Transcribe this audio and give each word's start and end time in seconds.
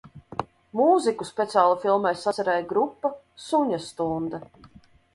"Mūziku 0.79 1.27
speciāli 1.31 1.77
filmai 1.85 2.15
sacerēja 2.23 2.67
grupa 2.75 3.15
"Suņa 3.49 3.85
Stunda"." 3.89 4.47